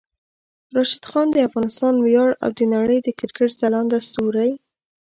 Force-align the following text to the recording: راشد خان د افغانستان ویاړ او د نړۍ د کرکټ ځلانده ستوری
راشد 0.75 1.03
خان 1.11 1.27
د 1.31 1.37
افغانستان 1.47 1.95
ویاړ 1.99 2.29
او 2.43 2.49
د 2.57 2.59
نړۍ 2.73 2.99
د 3.03 3.07
کرکټ 3.19 3.51
ځلانده 3.61 3.97
ستوری 4.07 4.51